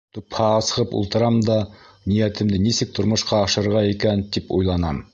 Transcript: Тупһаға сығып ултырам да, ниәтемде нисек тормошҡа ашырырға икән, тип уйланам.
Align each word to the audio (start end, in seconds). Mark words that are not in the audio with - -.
Тупһаға 0.17 0.63
сығып 0.69 0.95
ултырам 0.99 1.37
да, 1.49 1.59
ниәтемде 2.13 2.63
нисек 2.65 2.97
тормошҡа 3.01 3.45
ашырырға 3.45 3.89
икән, 3.95 4.29
тип 4.39 4.55
уйланам. 4.61 5.09